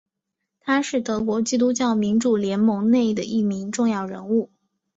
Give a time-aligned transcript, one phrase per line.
[0.59, 4.49] 他是德国基督教民主联盟内的一名重要人物。